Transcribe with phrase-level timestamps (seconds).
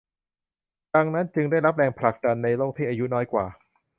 [0.95, 3.45] ดังนั้นจึงได้รับแรงผลักดันในโลกที่อายุน้อยกว่า